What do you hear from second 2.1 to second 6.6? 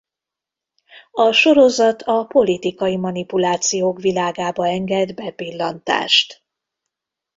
politikai manipulációk világába enged bepillantást.